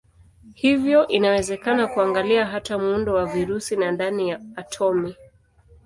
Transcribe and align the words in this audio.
Hivyo 0.53 1.07
inawezekana 1.07 1.87
kuangalia 1.87 2.45
hata 2.45 2.79
muundo 2.79 3.13
wa 3.13 3.25
virusi 3.25 3.75
na 3.75 3.91
ndani 3.91 4.29
ya 4.29 4.39
atomi. 4.55 5.15